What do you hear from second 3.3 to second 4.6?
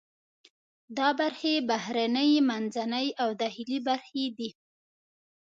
داخلي برخې دي.